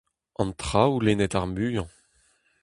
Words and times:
An 0.41 0.49
traoù 0.61 0.95
lennet 1.05 1.37
ar 1.39 1.47
muiañ. 1.53 1.89